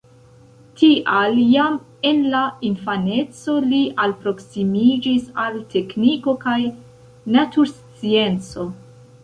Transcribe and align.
Tial 0.77 1.35
jam 1.55 1.75
en 2.11 2.23
la 2.35 2.39
infaneco 2.69 3.59
li 3.73 3.83
alproksimiĝis 4.07 5.29
al 5.45 5.63
tekniko 5.77 6.37
kaj 6.47 6.59
naturscienco. 7.39 8.71